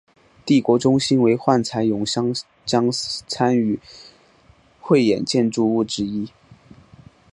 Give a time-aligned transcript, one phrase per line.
[0.47, 2.33] 帝国中心为幻彩咏香
[2.65, 2.89] 江
[3.27, 3.79] 参与
[4.79, 6.27] 汇演建筑物之一。